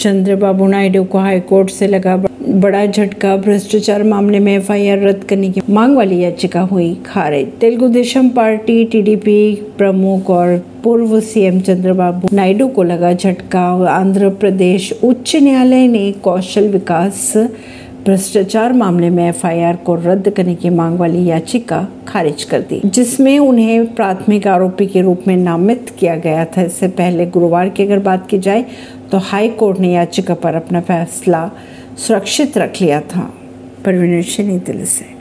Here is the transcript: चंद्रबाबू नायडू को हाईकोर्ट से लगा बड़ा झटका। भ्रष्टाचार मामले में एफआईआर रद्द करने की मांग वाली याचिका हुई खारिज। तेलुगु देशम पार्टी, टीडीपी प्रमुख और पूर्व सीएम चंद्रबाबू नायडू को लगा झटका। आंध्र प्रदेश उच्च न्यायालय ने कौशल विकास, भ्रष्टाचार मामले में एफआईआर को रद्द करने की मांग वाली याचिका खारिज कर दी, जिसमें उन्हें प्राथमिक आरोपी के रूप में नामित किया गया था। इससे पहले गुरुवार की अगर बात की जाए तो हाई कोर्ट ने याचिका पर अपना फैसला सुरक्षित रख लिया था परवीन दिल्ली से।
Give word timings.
चंद्रबाबू 0.00 0.66
नायडू 0.66 1.02
को 1.04 1.18
हाईकोर्ट 1.18 1.70
से 1.70 1.86
लगा 1.86 2.16
बड़ा 2.42 2.84
झटका। 2.86 3.36
भ्रष्टाचार 3.36 4.02
मामले 4.02 4.38
में 4.38 4.52
एफआईआर 4.52 4.98
रद्द 4.98 5.24
करने 5.24 5.50
की 5.50 5.60
मांग 5.70 5.96
वाली 5.96 6.18
याचिका 6.18 6.60
हुई 6.60 6.94
खारिज। 7.06 7.48
तेलुगु 7.60 7.88
देशम 7.88 8.28
पार्टी, 8.28 8.84
टीडीपी 8.84 9.54
प्रमुख 9.78 10.30
और 10.30 10.56
पूर्व 10.84 11.18
सीएम 11.20 11.60
चंद्रबाबू 11.60 12.28
नायडू 12.32 12.68
को 12.68 12.82
लगा 12.82 13.12
झटका। 13.12 13.66
आंध्र 13.90 14.28
प्रदेश 14.30 14.92
उच्च 15.04 15.36
न्यायालय 15.36 15.86
ने 15.88 16.10
कौशल 16.22 16.68
विकास, 16.68 17.32
भ्रष्टाचार 18.04 18.72
मामले 18.72 19.08
में 19.10 19.28
एफआईआर 19.28 19.76
को 19.76 19.94
रद्द 19.94 20.28
करने 20.30 20.54
की 20.54 20.70
मांग 20.70 20.98
वाली 20.98 21.24
याचिका 21.24 21.86
खारिज 22.08 22.44
कर 22.44 22.60
दी, 22.60 22.80
जिसमें 22.84 23.38
उन्हें 23.38 23.94
प्राथमिक 23.94 24.46
आरोपी 24.46 24.86
के 24.86 25.02
रूप 25.02 25.28
में 25.28 25.36
नामित 25.36 25.90
किया 25.98 26.14
गया 26.16 26.44
था। 26.46 26.62
इससे 26.62 26.88
पहले 26.88 27.26
गुरुवार 27.26 27.68
की 27.68 27.82
अगर 27.82 27.98
बात 27.98 28.26
की 28.30 28.38
जाए 28.38 28.64
तो 29.12 29.18
हाई 29.18 29.48
कोर्ट 29.48 29.78
ने 29.78 29.92
याचिका 29.92 30.34
पर 30.34 30.54
अपना 30.54 30.80
फैसला 30.80 31.50
सुरक्षित 31.98 32.58
रख 32.58 32.80
लिया 32.80 33.00
था 33.00 33.34
परवीन 33.84 34.58
दिल्ली 34.58 34.84
से। 34.84 35.19